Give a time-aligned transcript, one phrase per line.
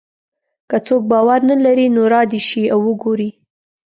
[0.69, 3.29] که څوک باور نه لري نو را دې شي او وګوري.